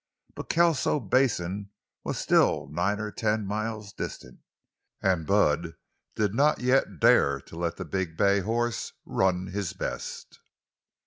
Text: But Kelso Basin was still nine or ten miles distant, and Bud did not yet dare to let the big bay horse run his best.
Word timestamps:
But 0.33 0.49
Kelso 0.49 0.99
Basin 0.99 1.69
was 2.03 2.17
still 2.17 2.67
nine 2.71 2.99
or 2.99 3.11
ten 3.11 3.45
miles 3.45 3.93
distant, 3.93 4.39
and 4.99 5.27
Bud 5.27 5.75
did 6.15 6.33
not 6.33 6.59
yet 6.59 6.99
dare 6.99 7.39
to 7.41 7.55
let 7.55 7.77
the 7.77 7.85
big 7.85 8.17
bay 8.17 8.39
horse 8.39 8.93
run 9.05 9.45
his 9.51 9.73
best. 9.73 10.39